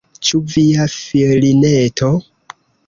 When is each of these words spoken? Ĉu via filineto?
Ĉu 0.29 0.39
via 0.53 0.87
filineto? 0.95 2.13